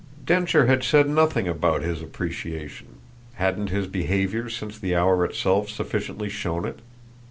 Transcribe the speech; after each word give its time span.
Densher 0.25 0.65
had 0.65 0.83
said 0.83 1.07
nothing 1.07 1.47
about 1.47 1.83
his 1.83 2.01
appreciation: 2.01 2.95
hadn't 3.33 3.69
his 3.69 3.85
behaviour 3.85 4.49
since 4.49 4.79
the 4.79 4.95
hour 4.95 5.23
itself 5.23 5.69
sufficiently 5.69 6.27
shown 6.27 6.65
it? 6.65 6.79